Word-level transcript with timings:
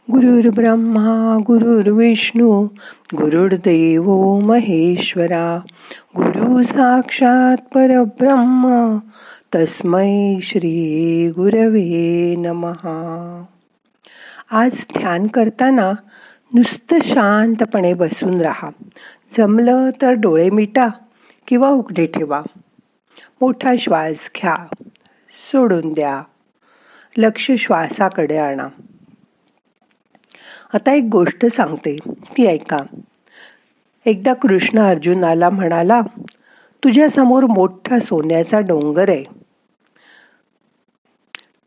गुरुर् 0.00 0.54
ब्रह्मा 0.54 1.38
गुरुर्विष्णू 1.46 2.64
गुरुर्देव 3.16 4.38
महेश्वरा 4.38 5.60
गुरु 6.16 6.62
साक्षात 6.62 7.56
परब्रह्म 7.74 8.98
तस्मै 9.54 10.38
श्री 10.42 11.30
गुरवे 11.30 12.36
नमहा 12.36 13.44
आज 14.50 14.84
ध्यान 14.98 15.26
करताना 15.26 15.92
नुसतं 16.54 16.98
शांतपणे 17.04 17.92
बसून 17.92 18.40
राहा. 18.40 18.70
जमलं 19.38 19.90
तर 20.02 20.10
डोळे 20.10 20.50
मिटा 20.50 20.88
किंवा 21.46 21.68
उघडे 21.68 22.06
ठेवा. 22.06 22.42
मोठा 23.40 23.74
श्वास 23.78 24.30
घ्या. 24.40 24.56
सोडून 25.52 25.92
द्या. 25.92 26.22
लक्ष 27.16 27.50
श्वासाकडे 27.58 28.36
आणा. 28.36 28.68
आता 30.74 30.92
एक 30.92 31.08
गोष्ट 31.12 31.46
सांगते. 31.46 31.96
ती 32.06 32.46
ऐका. 32.46 32.78
एकदा 34.06 34.34
कृष्ण 34.34 34.78
अर्जुनाला 34.78 35.50
म्हणाला 35.50 36.00
तुझ्यासमोर 36.84 37.44
मोठा 37.44 37.98
सोन्याचा 37.98 38.60
डोंगर 38.60 39.08
आहे. 39.08 39.24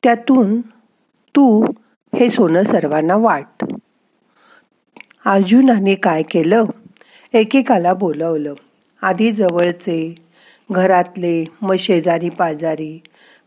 त्यातून 0.04 0.62
तू 1.36 1.66
हे 2.16 2.30
सोनं 2.30 2.64
सर्वांना 2.64 3.16
वाट. 3.16 3.66
अर्जुनाने 5.26 5.96
काय 5.96 6.24
केलं? 6.24 6.66
एकेकाला 7.34 7.94
बोलवलं. 7.94 8.54
आधी 9.02 9.32
जवळचे 9.32 10.16
घरातले 10.72 11.46
मग 11.62 11.76
शेजारी 11.76 12.30
पाजारी 12.30 13.02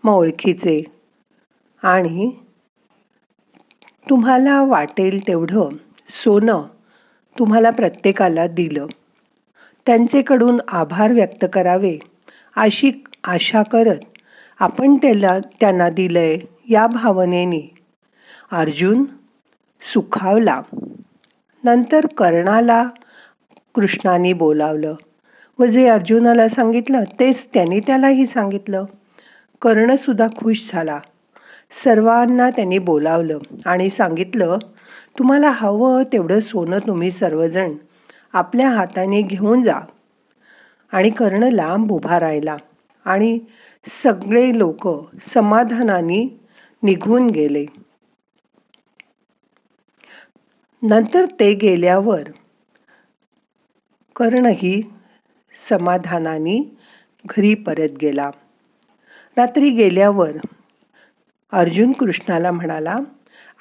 मग 0.05 0.13
ओळखीचे 0.13 0.85
आणि 1.83 2.33
तुम्हाला 4.11 4.63
वाटेल 4.63 5.27
तेवढं 5.29 5.69
सोनं 6.09 6.63
तुम्हाला 7.39 7.71
प्रत्येकाला 7.71 8.47
दिलं. 8.47 8.87
त्यांचेकडून 9.87 10.61
आभार 10.69 11.13
व्यक्त 11.13 11.45
करावे 11.53 11.99
अशी 12.57 13.05
आशा 13.25 13.63
करत 13.63 13.99
आपण 14.59 14.95
त्याला 14.95 15.39
त्यांना 15.39 15.91
दिलंय 15.91 16.39
या 16.69 16.87
भावनेने. 16.87 17.75
अर्जुन 18.53 19.05
सुखावला. 19.95 20.63
नंतर 21.65 22.07
कर्णाला 22.07 22.85
कृष्णाने 23.75 24.33
बोलावलं. 24.33 24.95
व 25.59 25.65
जे 25.65 25.89
अर्जुनाला 25.89 26.49
सांगितलं 26.49 27.05
तेच 27.21 27.47
त्याने 27.55 27.81
त्यालाही 27.81 28.27
सांगितलं. 28.27 28.85
कर्णसुद्धा 29.63 30.27
खुश 30.27 30.71
झाला. 30.73 31.01
सर्वांना 31.71 32.51
त्यांनी 32.51 32.79
बोलावलं 32.79 33.39
आणि 33.65 33.91
सांगितलं 33.91 34.59
तुम्हाला 35.19 35.51
हवं 35.51 36.03
तेवढं 36.13 36.41
सोनं 36.41 36.79
तुम्ही 36.79 37.11
सर्वजण 37.11 37.73
आपल्या 38.33 38.71
हाताने 38.71 39.23
घेऊन 39.23 39.63
जा. 39.63 39.79
आणि 40.93 41.11
कर्ण 41.11 41.43
लांब 41.43 41.93
उभा 41.93 42.21
राहिला 42.21 42.57
आणि 43.05 43.39
सगळे 44.03 44.59
लोक 44.59 44.89
समाधानाने 45.21 46.41
निघून 46.83 47.27
गेले. 47.27 47.67
नंतर 50.83 51.25
ते 51.41 51.55
गेल्यावर 51.55 52.23
कर्णही 54.17 54.83
समाधानाने 55.69 56.77
घरी 57.27 57.55
परत 57.55 57.89
गेला. 58.03 58.31
रात्री 59.37 59.71
गेल्यावर 59.71 60.31
अर्जुन 61.53 61.93
कृष्णाला 61.93 62.51
म्हणाला 62.51 62.97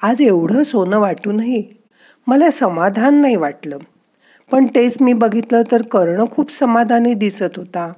आज 0.02 0.20
एवढं 0.20 0.62
सोनं 0.62 0.98
वाटूनही 0.98 1.64
मला 2.26 2.50
समाधान 2.50 3.20
नाही 3.20 3.36
वाटलं. 3.36 3.78
पण 4.50 4.66
तेच 4.66 4.94
मी 5.00 5.12
बघितलं 5.12 5.62
तर 5.72 5.82
कर्ण 5.82 6.24
खूप 6.30 6.52
समाधानी 6.52 7.14
दिसत 7.14 7.56
होता. 7.56 7.92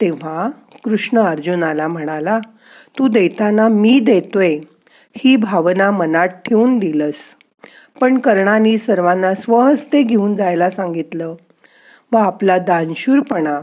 तेव्हा 0.00 0.50
कृष्ण 0.84 1.18
अर्जुनाला 1.18 1.88
म्हणाला 1.88 2.38
तू 2.98 3.08
देताना 3.08 3.68
मी 3.68 4.00
देतोय 4.00 4.58
ही 5.16 5.36
भावना 5.36 5.90
मनात 5.90 6.28
ठेवून 6.28 6.78
दिलंस. 6.78 7.34
पण 8.00 8.18
कर्णाने 8.18 8.78
सर्वांना 8.78 9.34
स्वहस्ते 9.34 10.02
घेऊन 10.02 10.36
जायला 10.36 10.70
सांगितलं 10.70 11.34
व 12.12 12.16
आपला 12.16 12.58
दानशूरपणा 12.58 13.60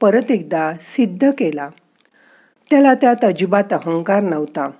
परत 0.00 0.30
एकदा 0.30 0.72
सिद्ध 0.80 1.30
केला. 1.38 1.68
त्याला 2.70 2.94
त्यात 2.94 3.24
अजिबात 3.24 3.72
अहंकार 3.72 4.22
नव्हता. 4.22 4.70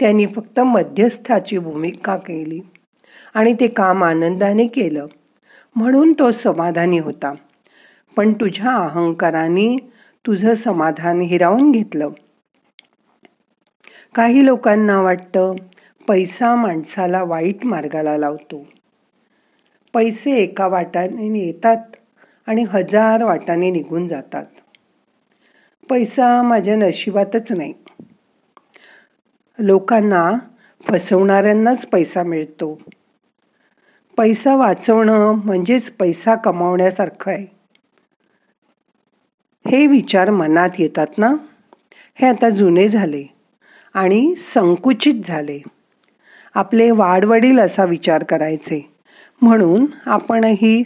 त्यांनी 0.00 0.26
फक्त 0.26 0.60
मध्यस्थाची 0.60 1.58
भूमिका 1.58 2.16
केली 2.16 2.60
आणि 3.34 3.54
ते 3.60 3.68
काम 3.68 4.04
आनंदाने 4.04 4.66
केलं. 4.66 5.06
म्हणून 5.76 6.12
तो 6.12 6.30
समाधानी 6.30 6.98
होता. 6.98 7.34
पण 8.16 8.32
तुझ्या 8.32 8.70
अहंकाराने 8.70 9.76
तुझं 10.26 10.54
समाधान 10.54 11.20
हिरावून 11.20 11.70
घेतलं. 11.70 12.08
काही 14.14 14.46
लोकांना 14.46 15.00
वाटतं 15.00 15.54
पैसा 16.08 16.54
माणसाला 16.54 17.22
वाईट 17.22 17.64
मार्गाला 17.64 18.16
लावतो. 18.18 18.66
पैसे 19.94 20.32
एका 20.32 20.66
वाटाने 20.66 21.46
येतात 21.46 21.96
आणि 22.46 22.62
हजार 22.62 23.24
वाटाने 23.24 23.70
निघून 23.70 24.08
जातात. 24.08 24.44
पैसा 25.92 26.42
माझ्या 26.42 26.76
नशिबातच 26.76 27.52
नाही. 27.52 27.74
लोकांना 29.58 30.32
फसवणाऱ्यांनाच 30.88 31.86
पैसा 31.86 32.22
मिळतो. 32.22 32.80
पैसा 34.16 34.56
वाचवणं 34.56 35.32
म्हणजेच 35.44 35.90
पैसा 35.90 36.34
कमावण्यासारखं 36.34 37.32
आहे. 37.32 37.46
हे 39.70 39.86
विचार 39.86 40.30
मनात 40.30 40.70
येतात 40.78 41.06
ना? 41.18 41.34
हे 42.14 42.26
आता 42.26 42.50
जुने 42.50 42.88
झाले 42.88 43.24
आणि 43.94 44.34
संकुचित 44.54 45.14
झाले. 45.26 45.60
आपले 46.54 46.90
वाडवडील 46.90 47.58
असा 47.58 47.84
विचार 47.84 48.24
करायचे. 48.24 48.94
म्हणून 49.42 49.86
आपणही 50.06 50.82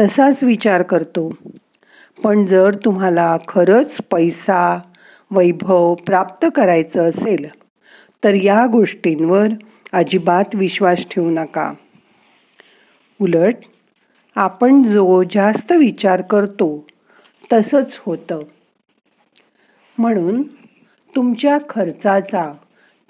तसाच 0.00 0.42
विचार 0.42 0.82
करतो. 0.82 1.34
पण 2.24 2.46
जर 2.46 2.74
तुम्हाला 2.84 3.36
खरंच 3.48 3.96
पैसा 4.10 4.80
वैभव 5.30 5.94
प्राप्त 5.94 6.46
करायचं 6.54 7.10
असेल 7.10 7.48
तर 8.24 8.34
या 8.34 8.66
गोष्टींवर 8.66 9.46
अजिबात 9.92 10.54
विश्वास 10.54 11.06
ठेवू 11.10 11.30
नका. 11.30 11.72
उलट 13.20 13.54
आपण 14.34 14.82
जो 14.82 15.22
जास्त 15.22 15.72
विचार 15.72 16.22
करतो 16.22 16.86
तसंच 17.52 18.00
होतं. 18.06 18.40
म्हणून 19.98 20.42
तुमच्या 21.16 21.58
खर्चाचा 21.68 22.52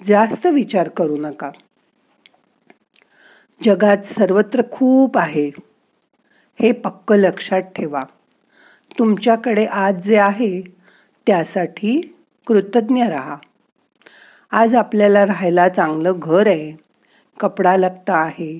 जास्त 0.03 0.47
विचार 0.47 0.89
करू 0.89 1.17
नका. 1.17 1.51
जगात 3.63 3.97
सर्वत्र 3.97 4.61
खूप 4.71 5.17
आहे. 5.17 5.51
हे 6.61 6.71
पक्क 6.71 7.13
लक्षात 7.13 7.61
ठेवा. 7.61 8.03
तुमच्याकडे 8.99 9.65
आज 9.65 9.95
जे 9.95 10.17
आहे 10.17 10.61
त्यासाठी 11.27 12.15
कृतज्ञ 12.47 13.03
राहा. 13.03 13.35
आज 14.51 14.75
आपल्याला 14.75 15.25
राहायला 15.25 15.69
चांगलं 15.69 16.13
घर 16.15 16.47
आहे 16.47 16.73
कपडा 17.39 17.75
लगता 17.77 18.13
आहे 18.13 18.59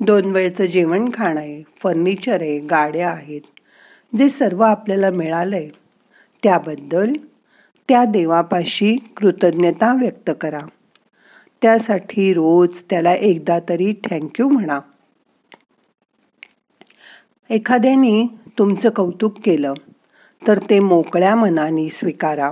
दोन 0.00 0.24
वेळचं 0.24 0.64
जेवण 0.64 1.10
खाणं 1.14 1.40
आहे 1.40 1.62
फर्निचर 1.82 2.42
आहे 2.42 2.58
गाड्या 2.58 3.10
आहेत 3.10 3.40
जे 4.18 4.28
सर्व 4.28 4.62
आपल्याला 4.62 5.10
मिळालं 5.10 5.56
आहे 5.56 5.68
त्याबद्दल 6.42 7.12
त्या 7.88 8.04
देवापाशी 8.04 8.96
कृतज्ञता 9.16 9.94
व्यक्त 9.94 10.30
करा. 10.40 10.60
त्यासाठी 11.62 12.32
रोज 12.34 12.80
त्याला 12.90 13.14
एकदा 13.14 13.58
तरी 13.68 13.92
थँक्यू 14.10 14.48
म्हणा. 14.48 14.80
एखाद्याने 17.50 18.26
तुमचं 18.58 18.90
कौतुक 18.90 19.38
केलं 19.44 19.74
तर 20.46 20.58
ते 20.70 20.80
मोकळ्या 20.80 21.34
मनाने 21.34 21.88
स्वीकारा. 21.88 22.50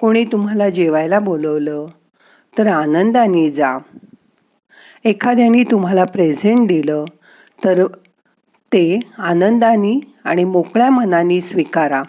कोणी 0.00 0.24
तुम्हाला 0.24 0.68
जेवायला 0.68 1.18
बोलवलं 1.18 1.86
तर 2.58 2.66
आनंदाने 2.66 3.50
जा. 3.50 3.78
एखाद्याने 5.04 5.62
तुम्हाला 5.62 6.04
प्रेझेंट 6.04 6.68
दिलं 6.68 7.04
तर 7.64 7.86
ते 8.72 9.00
आनंदाने 9.18 10.00
आणि 10.24 10.44
मोकळ्या 10.44 10.90
मनाने 10.90 11.40
स्वीकारा. 11.40 12.02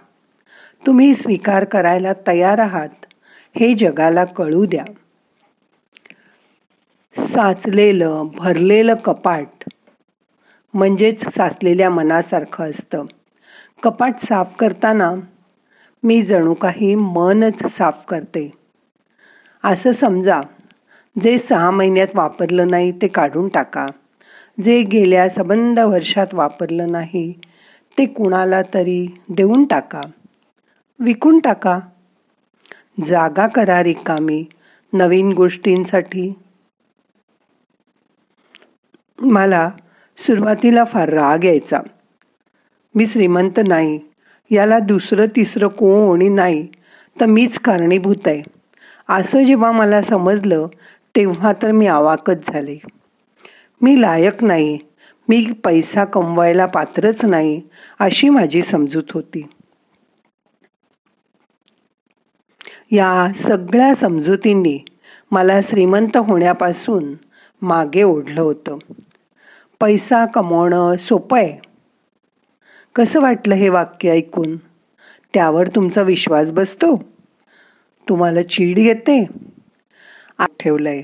तुम्ही 0.85 1.13
स्वीकार 1.13 1.63
करायला 1.63 2.13
तयार 2.27 2.59
आहात 2.59 3.05
हे 3.59 3.73
जगाला 3.73 4.25
कळू 4.25 4.65
द्या. 4.65 4.85
साचलेलं 7.27 8.23
भरलेलं 8.35 8.95
कपाट 8.95 9.58
म्हणजेच 10.73 11.23
साचलेल्या 11.27 11.89
मनासारखं 11.89 12.69
असतं. 12.69 13.05
कपाट 13.83 14.19
साफ 14.19 14.55
करताना 14.59 15.13
मी 16.03 16.21
जणू 16.21 16.53
काही 16.53 16.95
मनच 16.95 17.65
साफ 17.77 18.05
करते. 18.07 18.49
असं 19.63 19.91
समजा 19.91 20.41
जे 21.15 21.37
सहा 21.37 21.71
महिन्यात 21.71 22.07
वापरलं 22.15 22.67
नाही 22.67 22.91
ते 22.91 23.07
काढून 23.07 23.47
टाका. 23.47 23.85
जे 24.63 24.81
गेल्या 24.83 25.29
सबंध 25.29 25.79
वर्षात 25.79 26.33
वापरलं 26.33 26.91
नाही 26.91 27.31
ते 27.97 28.05
कुणाला 28.05 28.61
तरी 28.73 29.05
देऊन 29.29 29.63
टाका. 29.65 30.01
विकून 30.99 31.39
टाका. 31.39 31.79
जागा 33.05 33.47
करा 33.47 33.81
रिकामी 33.83 34.43
नवीन 34.93 35.31
गोष्टींसाठी. 35.33 36.31
मला 39.19 39.69
सुरुवातीला 40.25 40.83
फार 40.83 41.09
राग 41.09 41.43
यायचा. 41.43 41.79
मी 42.95 43.05
श्रीमंत 43.05 43.59
नाही 43.67 43.99
याला 44.51 44.79
दुसरं 44.79 45.25
तिसरं 45.35 45.67
कोणी 45.67 46.29
नाही 46.29 46.67
तर 47.21 47.25
मीच 47.25 47.59
कारणीभूत 47.59 48.27
आहे. 48.27 48.41
असं 49.09 49.43
जेव्हा 49.43 49.71
मला 49.71 50.01
समजलं 50.01 50.67
तेव्हा 51.15 51.53
तर 51.61 51.71
मी 51.71 51.87
आवाकच 51.87 52.51
झाले. 52.51 52.77
मी 53.81 54.01
लायक 54.01 54.43
नाही 54.43 54.79
मी 55.29 55.45
पैसा 55.63 56.05
कमवायला 56.05 56.65
पात्रच 56.65 57.25
नाही 57.25 57.61
अशी 57.99 58.29
माझी 58.29 58.61
समजूत 58.61 59.11
होती. 59.11 59.41
या 62.91 63.31
सगळ्या 63.35 63.95
समजुतींनी 63.95 64.79
मला 65.31 65.61
श्रीमंत 65.61 66.17
होण्यापासून 66.17 67.13
मागे 67.61 68.03
ओढलं 68.03 68.41
होतं. 68.41 68.77
पैसा 69.81 70.25
कमवणं 70.25 70.97
सोपं 70.97 71.37
आहे. 71.37 71.57
कसं 72.95 73.21
वाटलं 73.21 73.55
हे 73.55 73.69
वाक्य 73.69 74.09
ऐकून? 74.09 74.57
त्यावर 75.33 75.67
तुमचा 75.67 76.01
विश्वास 76.01 76.51
बसतो. 76.51 77.03
तुम्हाला 78.09 78.41
चीड 78.41 78.79
येते. 78.79 79.25
ठेवलंय. 80.59 81.01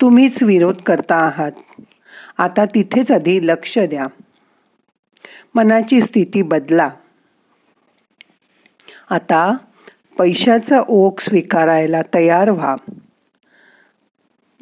तुम्हीच 0.00 0.42
विरोध 0.42 0.76
करता 0.76 1.16
आहात. 1.16 1.52
आता 2.38 2.64
तिथेच 2.64 3.10
आधी 3.10 3.46
लक्ष 3.46 3.78
द्या. 3.78 4.06
मनाची 5.54 6.00
स्थिती 6.00 6.42
बदला. 6.42 6.90
आता 9.10 9.56
पैशाचा 10.18 10.82
ओघ 10.88 11.20
स्वीकारायला 11.20 12.02
तयार 12.14 12.50
व्हा. 12.50 12.76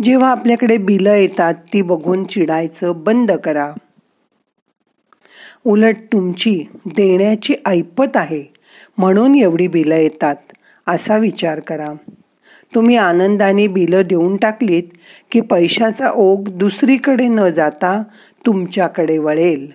जेव्हा 0.02 0.30
आपल्याकडे 0.30 0.76
बिलं 0.76 1.14
येतात 1.14 1.54
ती 1.72 1.82
बघून 1.82 2.24
चिडायचं 2.24 2.92
बंद 2.96 3.32
करा. 3.32 3.72
उलट 5.66 5.96
तुमची 6.12 6.64
देण्याची 6.86 7.54
ऐपत 7.66 8.16
आहे 8.16 8.44
म्हणून 8.98 9.34
एवढी 9.34 9.66
बिलं 9.66 9.94
येतात 9.94 10.36
असा 10.86 11.16
विचार 11.16 11.60
करा. 11.60 11.92
तुम्ही 12.74 12.96
आनंदाने 12.96 13.66
बिलं 13.66 14.02
देऊन 14.02 14.36
टाकलीत 14.36 14.82
की 15.30 15.40
पैशाचा 15.40 16.10
ओघ 16.10 16.48
दुसरीकडे 16.48 17.28
न 17.28 17.48
जाता 17.48 18.02
तुमच्याकडे 18.46 19.18
वळेल. 19.18 19.70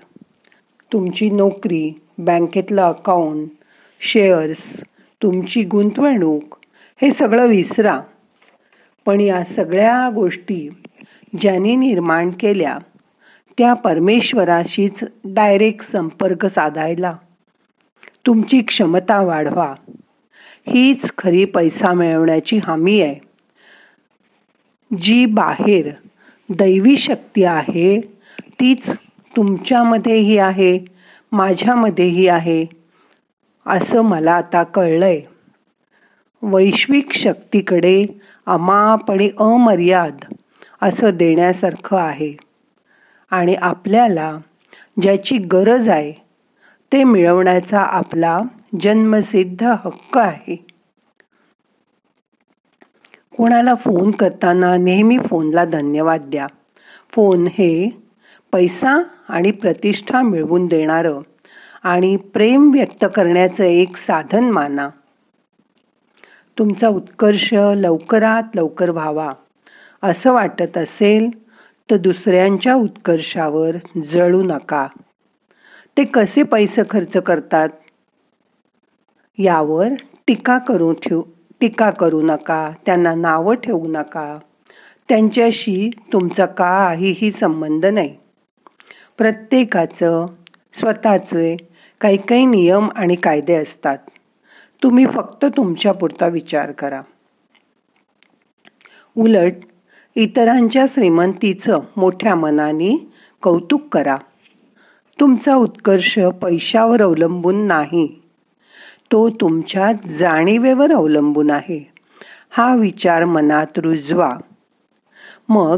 तुमची 0.93 1.29
नोकरी 1.29 1.99
बँकेतलं 2.17 2.81
अकाउंट 2.81 3.49
शेअर्स 3.99 4.83
तुमची 5.21 5.63
गुंतवणूक 5.63 6.57
हे 7.01 7.11
सगळं 7.11 7.47
विसरा. 7.47 8.01
पण 9.05 9.21
या 9.21 9.43
सगळ्या 9.43 10.09
गोष्टी 10.15 10.69
ज्यांनी 11.39 11.75
निर्माण 11.75 12.29
केल्या 12.39 12.77
त्या 13.57 13.73
परमेश्वराशीच 13.73 15.03
डायरेक्ट 15.25 15.91
संपर्क 15.91 16.45
साधायला. 16.45 17.15
तुमची 18.25 18.61
क्षमता 18.61 19.21
वाढवा. 19.21 19.75
हीच 20.67 21.11
खरी 21.17 21.45
पैसा 21.45 21.93
मिळवण्याची 21.93 22.59
हमी 22.63 23.01
आहे. 23.01 23.15
जी 24.99 25.25
बाहेर 25.25 25.89
दैवी 26.49 26.97
शक्ती 26.97 27.43
आहे 27.43 28.01
तीच 28.59 28.89
तुमच्यामध्येही 29.35 30.37
आहे 30.37 30.79
माझ्यामध्येही 31.31 32.27
आहे 32.27 32.65
असं 33.65 34.01
मला 34.01 34.33
आता 34.33 34.63
कळलंय. 34.63 35.21
वैश्विक 36.43 37.13
शक्तीकडे 37.13 38.05
अमाप 38.45 39.11
आणि 39.11 39.31
अमर्याद 39.39 40.17
असं 40.81 41.09
देण्यासारखं 41.13 41.97
आहे. 41.97 42.33
आणि 43.31 43.55
आपल्याला 43.55 44.37
ज्याची 45.01 45.37
गरज 45.37 45.89
आहे 45.89 46.13
ते 46.91 47.03
मिळवण्याचा 47.03 47.79
आपला 47.79 48.41
जन्मसिद्ध 48.81 49.63
हक्क 49.63 50.17
आहे. 50.17 50.65
कोणाला 53.37 53.75
फोन 53.75 54.11
करताना 54.11 54.77
नेहमी 54.77 55.17
फोनला 55.17 55.65
धन्यवाद 55.65 56.21
द्या. 56.21 56.47
फोन 57.09 57.47
हे 57.47 57.89
पैसा 58.51 59.03
आणि 59.29 59.51
प्रतिष्ठा 59.51 60.21
मिळवून 60.21 60.65
देणारं 60.65 61.19
आणि 61.83 62.15
प्रेम 62.15 62.71
व्यक्त 62.73 63.05
करण्याचं 63.15 63.63
एक 63.63 63.97
साधन 63.97 64.43
माना. 64.43 64.89
तुमचा 66.57 66.87
उत्कर्ष 66.87 67.53
लवकरात 67.53 68.43
लवकर 68.55 68.89
व्हावा. 68.89 69.33
असं 70.03 70.33
वाटत 70.33 70.77
असेल 70.77 71.29
तर 71.91 71.97
दुसऱ्यांच्या 71.97 72.75
उत्कर्षावर 72.75 73.71
जळू 74.03 74.43
नका. 74.43 74.87
ते 75.97 76.03
कसे 76.03 76.43
पैसे 76.43 76.81
खर्च 76.89 77.17
करतात? 77.17 77.69
यावर 79.37 79.87
टीका 80.27 80.57
करू 80.57 80.93
ठेवू 80.93 81.23
टीका 81.59 81.89
करू 81.91 82.21
नका 82.21 82.71
त्यांना 82.85 83.15
नावं 83.15 83.55
ठेवू 83.55 83.87
नका. 83.87 84.39
त्यांच्याशी 85.09 85.89
तुमचा 86.13 86.45
काहीही 86.45 87.31
संबंध 87.31 87.85
नाही. 87.85 88.15
प्रत्येकाचं 89.17 90.25
स्वतःचे 90.73 91.57
काही 92.01 92.17
काही 92.17 92.45
नियम 92.45 92.89
आणि 92.95 93.15
कायदे 93.15 93.55
असतात. 93.55 93.97
तुम्ही 94.83 95.05
फक्त 95.05 95.45
तुमच्या 95.57 95.91
पुरता 95.91 96.27
विचार 96.27 96.71
करा. 96.71 97.01
उलट 99.17 99.51
इतरांच्या 100.15 100.85
श्रीमंतीचं 100.93 101.79
मोठ्या 101.97 102.35
मनाने 102.35 103.07
कौतुक 103.41 103.81
करा. 103.91 104.17
तुमचा 105.19 105.55
उत्कर्ष 105.55 106.19
पैशावर 106.19 107.01
अवलंबून 107.01 107.55
नाही. 107.55 108.21
तो 109.11 109.29
तुमच्या 109.29 109.91
जाणीवेवर 109.91 110.91
अवलंबून 110.91 111.51
आहे. 111.51 111.91
हा 112.49 112.75
विचार 112.75 113.25
मनात 113.25 113.79
रुजवा. 113.79 114.37
मग 115.49 115.77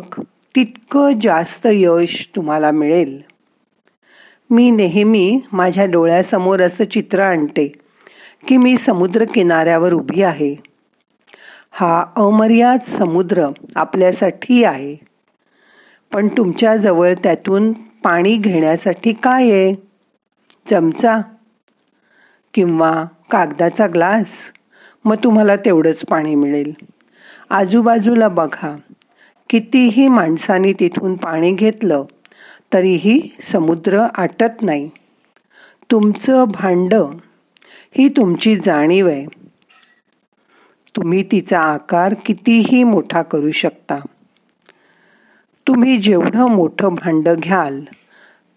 तितकं 0.56 1.20
जास्त 1.22 1.68
यश 1.72 2.30
तुम्हाला 2.36 2.72
मिळेल. 2.72 3.22
मी 4.50 4.72
नेहमी 4.72 5.40
माझ्या 5.52 5.86
डोळ्यासमोर 5.86 6.60
असं 6.60 6.84
चित्र 6.86 7.20
आणते. 7.20 7.72
की 8.48 8.58
मी 8.58 8.78
समुद्र 8.78 9.26
किनाऱ्यावर 9.26 9.94
उभी 9.94 10.22
आहे. 10.22 10.56
हा 11.72 12.06
अमर्याद 12.16 12.80
समुद्र 12.88 13.48
आपल्यासाठी 13.76 14.64
आहे. 14.64 14.96
पण 16.14 16.28
तुमच्याजवळ 16.28 17.14
त्यातून 17.14 17.72
पाणी 18.04 18.36
घेण्यासाठी 18.36 19.14
काय 19.14 19.52
आहे? 19.52 19.76
चमचा 20.70 21.22
किंवा 22.54 23.06
कागदाचा 23.32 23.88
ग्लास? 23.88 24.28
मग 25.06 25.16
तुम्हाला 25.24 25.56
तेवढंच 25.56 26.06
पाणी 26.06 26.36
मिळेल. 26.36 26.74
आजूबाजूला 27.50 28.28
बघा. 28.28 28.76
कितीही 29.50 30.08
माणसांनी 30.08 30.74
तिथून 30.74 31.16
पाणी 31.16 31.52
घेतलं 31.52 32.04
तरीही 32.74 33.36
समुद्र 33.52 34.08
आटत 34.18 34.62
नाही. 34.62 34.90
तुमचं 35.92 36.44
भांडं 36.44 37.10
ही 37.98 38.10
तुमची 38.10 38.56
जाणीव 38.56 39.08
आहे. 39.08 39.26
तुम्ही 40.96 41.24
तिचा 41.24 41.60
आकार 41.60 42.14
कितीही 42.26 42.84
मोठा 42.84 43.22
करू 43.22 43.52
शकता. 43.52 44.00
तुम्ही 45.68 45.98
जेवढं 45.98 46.50
मोठं 46.50 46.96
भांड 46.96 47.30
घ्याल 47.30 47.82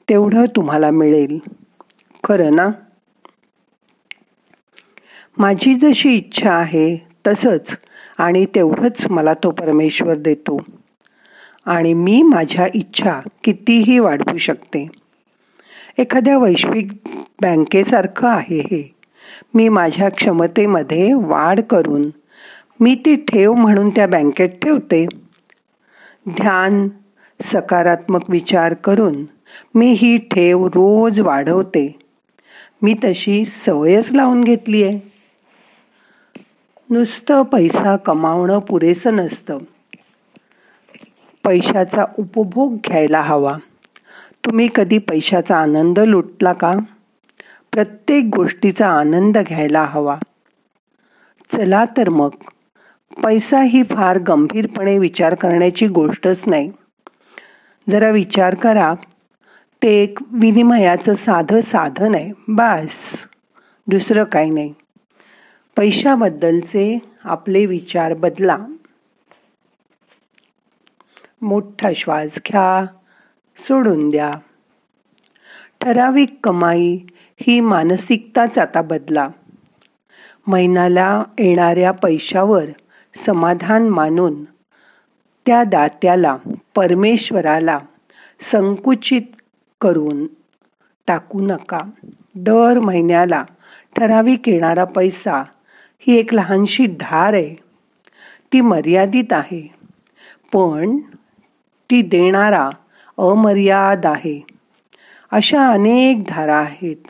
तेवढं 0.08 0.44
तुम्हाला 0.56 0.90
मिळेल. 0.90 1.38
खरं 2.24 2.54
ना? 2.54 2.68
माझी 5.38 5.74
जशी 5.74 6.14
इच्छा 6.14 6.52
आहे 6.52 7.06
तसंच 7.26 7.78
आणि 8.18 8.46
तेवढंच 8.46 9.06
मला 9.10 9.34
तो 9.34 9.50
परमेश्वर 9.50 10.14
देतो. 10.14 10.60
आणि 11.66 11.94
मी 11.94 12.22
माझ्या 12.22 12.66
इच्छा 12.74 13.20
कितीही 13.44 13.98
वाढवू 13.98 14.38
शकते. 14.38 14.88
एखाद्या 15.98 16.38
वैश्विक 16.38 16.88
बँकेसारखं 17.42 18.28
आहे 18.28 18.58
हे. 18.58 18.95
मी 19.54 19.68
माझ्या 19.68 20.08
क्षमतेमध्ये 20.08 21.12
वाढ 21.14 21.60
करून 21.60 22.10
मी 22.80 22.94
ती 22.94 23.16
ठेव 23.16 23.52
म्हणून 23.52 23.90
त्या 23.90 24.06
बँकेत 24.06 24.48
ठेवते. 24.48 25.06
ध्यान 26.28 26.88
सकारात्मक 27.42 28.30
विचार 28.30 28.74
करून 28.74 29.24
मी 29.74 29.92
ही 29.92 30.16
ठेव 30.16 30.66
रोज 30.66 31.20
वाढवते. 31.20 31.98
मी 32.82 32.94
तशी 33.04 33.44
सवयच 33.44 34.12
लावून 34.12 34.44
घेतली 34.44 34.82
आहे. 34.82 35.12
नुसतं 36.90 37.42
पैसा 37.42 37.96
कमावणं 37.96 38.58
पुरेसं 38.58 39.16
नसतं. 39.16 39.58
पैशाचा 41.44 42.04
उपभोग 42.18 42.74
घ्यायला 42.74 43.20
हवा. 43.20 43.58
तुम्ही 44.44 44.68
कधी 44.74 44.98
पैशाचा 44.98 45.56
आनंद 45.56 45.98
लुटला 45.98 46.52
का? 46.52 46.72
प्रत्येक 47.76 48.24
गोष्टीचा 48.36 48.88
आनंद 48.88 49.38
घ्यायला 49.38 49.84
हवा. 49.84 50.18
चला 51.52 51.84
तर 51.84 52.08
मग. 52.08 52.28
पैसा 53.24 53.62
ही 53.62 53.82
फार 53.82 54.18
गंभीरपणे 54.18 54.98
विचार 54.98 55.34
करण्याची 55.34 55.86
गोष्टच 55.86 56.40
नाही. 56.46 56.72
जरा 57.90 58.10
विचार 58.10 58.54
करा. 58.54 58.94
ते 59.82 60.02
एक 60.02 60.18
विनिमयाचं 60.32 61.14
साधं 61.14 61.60
साधन 61.60 62.14
आहे. 62.14 62.32
बास. 62.48 62.92
दुसरं 63.86 64.24
काही 64.24 64.50
नाही. 64.50 64.74
पैशाबद्दलचे 65.76 66.98
आपले 67.24 67.66
विचार 67.66 68.14
बदला. 68.14 68.58
मोठा 71.42 71.90
श्वास 71.96 72.30
घ्या. 72.36 72.86
सोडून 73.58 74.10
द्या. 74.10 74.30
ठराविक 75.80 76.36
कमाई 76.44 76.98
ही 77.40 77.60
मानसिकताच 77.60 78.58
आता 78.58 78.82
बदला. 78.82 79.28
महिन्याला 80.46 81.24
येणाऱ्या 81.38 81.92
पैशावर 81.92 82.64
समाधान 83.26 83.88
मानून 83.88 84.44
त्या 85.46 85.64
दात्याला 85.64 86.36
परमेश्वराला 86.74 87.78
संकुचित 88.52 89.22
करून 89.80 90.26
टाकू 91.06 91.40
नका. 91.40 91.80
दर 92.34 92.78
महिन्याला 92.78 93.44
ठराविक 93.96 94.48
येणारा 94.48 94.84
पैसा 94.84 95.44
ही 95.98 96.16
एक 96.16 96.34
लहानशी 96.34 96.86
धार 96.86 97.32
आहे. 97.32 97.54
ती 98.52 98.60
मर्यादित 98.60 99.32
आहे 99.32 99.74
पण 100.52 100.96
ती 101.90 102.02
देणारा 102.02 102.70
अमर्याद 103.18 104.06
आहे. 104.06 104.46
अशा 105.30 105.68
अनेक 105.68 106.24
धारा 106.28 106.56
आहेत. 106.56 107.08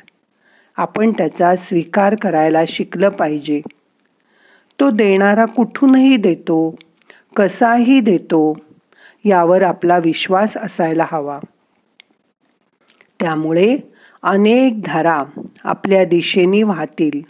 आपण 0.77 1.13
त्याचा 1.13 1.57
स्वीकार 1.57 2.15
करायला 2.15 2.63
शिकलं 2.69 3.09
पाहिजे. 3.09 3.61
तो 4.81 4.91
देणारा 4.91 5.45
कुठूनही 5.45 6.17
देतो 6.17 6.77
कसाही 7.37 8.01
देतो 8.01 8.59
यावर 9.25 9.63
आपला 9.63 9.99
विश्वास 9.99 10.57
असायला 10.57 11.07
हवा. 11.11 11.41
त्यामुळे 13.21 13.79
अनेक 14.23 14.83
धारा 14.83 15.25
आपल्या 15.65 16.05
दिशेने 16.05 16.63
वाहतील. 16.63 17.21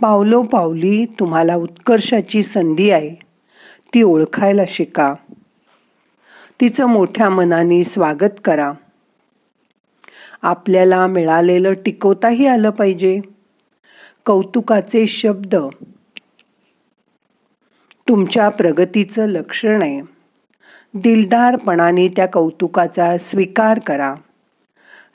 पावलोपावली 0.00 1.04
तुम्हाला 1.04 1.54
उत्कर्षाची 1.54 2.42
संधी 2.42 2.90
आहे 2.90 3.14
ती 3.94 4.02
ओळखायला 4.02 4.62
शिका. 4.68 5.14
तिचं 6.60 6.86
मोठ्या 6.86 7.28
मनाने 7.28 7.84
स्वागत 7.84 8.40
करा. 8.44 8.72
आपल्याला 10.44 11.06
मिळालेलं 11.06 11.72
टिकवताही 11.72 12.46
आलं 12.46 12.70
पाहिजे. 12.70 13.20
कौतुकाचे 14.26 15.06
शब्द. 15.06 15.56
तुमच्या 18.08 18.48
प्रगतीचं 18.48 19.26
लक्षण 19.26 19.82
आहे. 19.82 20.00
दिलदारपणाने 20.94 22.08
त्या 22.08 22.26
कौतुकाचा 22.26 23.18
स्वीकार 23.18 23.78
करा. 23.78 24.14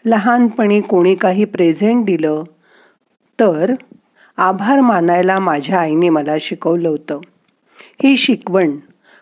लहानपणी 0.06 0.82
कोणी 0.82 1.16
काही 1.16 1.46
प्रेझेंट 1.46 2.06
दिलं 2.06 2.44
तर 3.40 3.74
आभार 4.38 4.82
मानायला 4.82 5.40
माझ्या 5.40 5.80
आईने 5.80 6.10
मला 6.10 6.36
शिकवलं 6.42 6.90
होतं. 6.90 7.20
ही 8.04 8.18
शिकवण 8.18 8.78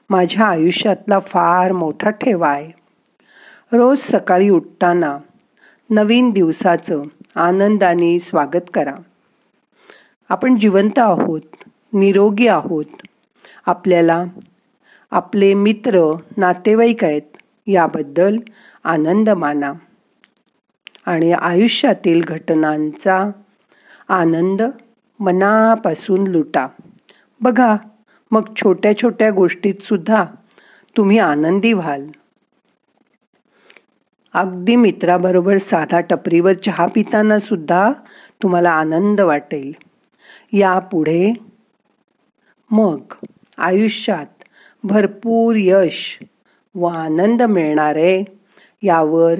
माझ्या 0.09 0.45
आयुष्यातला 0.45 1.19
फार 1.19 1.71
मोठा 1.71 2.09
ठेवा 2.09 2.49
आहे. 2.49 2.71
रोज 3.77 3.97
सकाळी 3.97 4.49
उठताना 4.49 5.17
नवीन 5.89 6.29
दिवसाचं 6.29 7.03
आनंदाने 7.35 8.19
स्वागत 8.19 8.69
करा. 8.73 8.95
आपण 10.29 10.57
जिवंत 10.57 10.99
आहोत 10.99 11.41
निरोगी 11.93 12.47
आहोत. 12.47 12.85
आपल्याला 13.65 14.23
आपले 15.11 15.53
मित्र 15.53 16.15
नातेवाईक 16.37 17.03
आहेत 17.03 17.21
याबद्दल 17.67 18.37
आनंद 18.83 19.29
माना. 19.29 19.73
आणि 21.05 21.31
आयुष्यातील 21.31 22.21
घटनांचा 22.27 23.29
आनंद 24.09 24.61
मनापासून 25.19 26.27
लुटा. 26.27 26.67
बघा 27.41 27.75
मग 28.31 28.55
छोट्या 28.55 28.97
छोट्या 28.97 29.31
गोष्टीत 29.31 29.75
सुद्धा 29.81 30.25
तुम्ही 30.97 31.19
आनंदी 31.19 31.73
व्हाल. 31.73 32.07
अगदी 34.37 34.75
मित्राबरोबर 34.75 35.57
साधा 35.57 35.99
टपरीवर 35.99 36.53
चहा 36.53 36.85
पिताना 36.85 37.39
सुद्धा 37.39 37.91
तुम्हाला 38.43 38.71
आनंद 38.71 39.21
वाटेल. 39.21 39.71
यापुढे 40.53 41.33
मग 42.71 42.99
आयुष्यात 43.57 44.43
भरपूर 44.83 45.55
यश 45.59 46.19
व 46.75 46.85
आनंद 46.85 47.41
मिळणार 47.41 47.95
आहे 47.95 48.23
यावर 48.83 49.35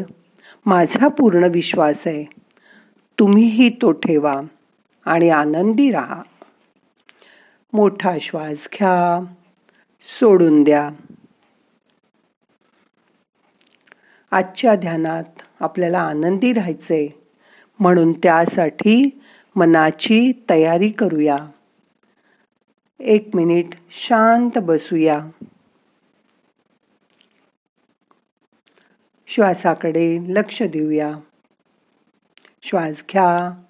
माझा 0.66 1.08
पूर्ण 1.08 1.44
विश्वास 1.44 2.04
आहे. 2.06 2.26
तुम्हीही 3.20 3.70
तो 3.70 3.92
ठेवा 3.92 4.42
आणि 5.06 5.30
आनंदी 5.30 5.92
राहा. 5.92 6.22
मोठा 7.74 8.18
श्वास 8.22 8.68
घ्या 8.74 9.24
सोडून 10.20 10.64
द्या. 10.64 10.90
आजच्या 14.32 14.76
ध्यानात 14.76 15.24
आपल्याला 15.60 16.00
आनंदी 16.00 16.54
राहायचे 16.54 17.24
म्हणून 17.80 18.14
त्यासाठी 18.14 19.22
मनाची 19.56 20.32
तयारी 20.50 20.90
करूया. 20.90 21.38
एक 23.00 23.30
मिनिट 23.34 23.66
शांत 23.90 24.58
बसूया. 24.58 25.28
श्वासाकडे 29.28 30.18
लक्ष 30.34 30.64
देऊया. 30.64 31.12
श्वास 32.64 33.04
घ्या. 33.12 33.62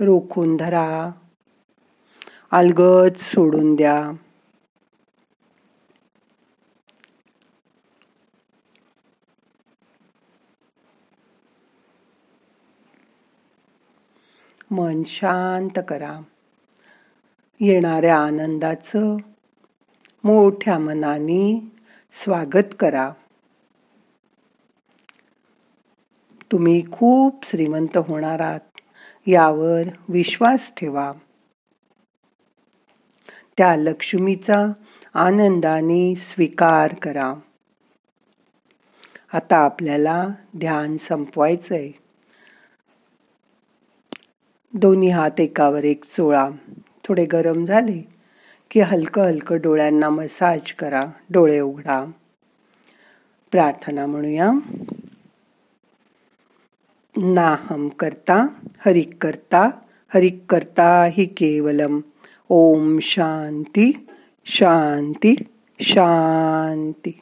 रोखून 0.00 0.56
धरा. 0.56 1.10
अलगद 2.50 3.14
सोडून 3.16 3.74
द्या. 3.74 4.21
मन 14.72 15.02
शांत 15.06 15.78
करा. 15.88 16.20
येणाऱ्या 17.60 18.18
आनंदाचं 18.18 19.16
मोठ्या 20.24 20.78
मनाने 20.78 21.72
स्वागत 22.24 22.74
करा. 22.78 23.12
तुम्ही 26.52 26.92
खूप 26.92 27.44
श्रीमंत 27.44 27.96
होणार 27.96 28.40
आहात 28.40 28.60
यावर 29.26 29.82
विश्वास 30.08 30.72
ठेवा. 30.76 31.12
त्या 33.58 33.76
लक्ष्मीचा 33.76 34.66
आनंदाने 35.14 36.14
स्वीकार 36.14 36.94
करा. 36.94 37.34
आता 39.32 39.56
आपल्याला 39.56 40.28
ध्यान 40.58 40.96
संपवायचंय. 40.96 41.90
दोन्ही 44.74 45.08
हात 45.08 45.40
एकावर 45.40 45.84
एक 45.84 46.04
चोळा. 46.04 46.50
थोडे 47.04 47.24
गरम 47.24 47.64
झाले 47.64 48.08
की 48.70 48.80
हलकं 48.80 49.22
हलकं 49.22 49.56
डोळ्यांना 49.62 50.08
मसाज 50.08 50.72
करा. 50.72 51.06
डोळे 51.30 51.60
उघडा. 51.60 52.04
प्रार्थना 53.50 54.06
म्हणूया. 54.06 54.50
नाहम 57.16 57.88
करता 57.88 58.46
हरिक 58.86 59.10
करता 59.20 59.70
हरिक 60.14 60.44
करता 60.48 61.08
हि 61.12 61.24
केवलम. 61.24 62.00
ओम 62.48 62.98
शांती 63.02 64.06
शांती 64.44 65.34
शांती. 65.80 67.21